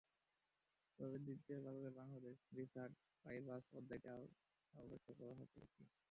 তবে 0.99 1.17
দিতে 1.27 1.53
পারলে 1.63 1.89
বাংলাদেশে 1.99 2.45
রিচার্ড 2.57 2.93
পাইবাস 3.25 3.63
অধ্যায়টা 3.77 4.11
আরও 4.13 4.27
পরিষ্কার 4.73 5.15
হতো 5.39 5.55
বৈকি। 5.55 5.83